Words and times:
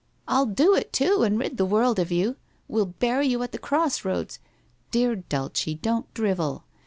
I'll 0.27 0.47
do 0.47 0.73
it 0.73 0.91
too 0.91 1.21
and 1.21 1.37
rid 1.37 1.57
the 1.57 1.63
world 1.65 1.99
of 1.99 2.11
you. 2.11 2.35
We'll 2.67 2.87
bury 2.87 3.27
you 3.27 3.43
at 3.43 3.51
the 3.51 3.59
cross 3.59 4.03
roads 4.03 4.39
''Dear 4.89 5.13
Dulce, 5.15 5.75
don't 5.79 6.11
drivel. 6.15 6.63